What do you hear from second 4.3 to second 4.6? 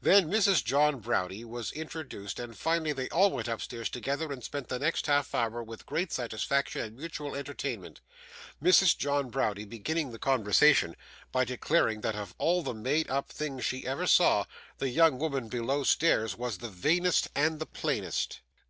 and